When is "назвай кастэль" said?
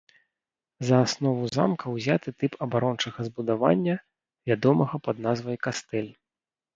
5.27-6.09